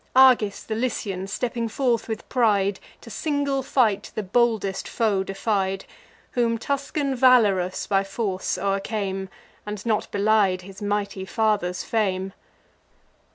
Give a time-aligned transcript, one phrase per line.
[0.15, 5.85] Agis the Lycian, stepping forth with pride, To single fight the boldest foe defied;
[6.31, 9.29] Whom Tuscan Valerus by force o'ercame,
[9.63, 12.33] And not belied his mighty father's fame.